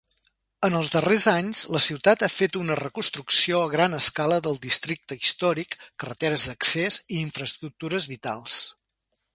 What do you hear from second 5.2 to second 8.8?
històric, carreteres d'accés i infraestructures vitals.